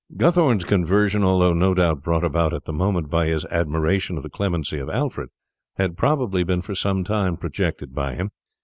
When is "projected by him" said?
7.37-8.31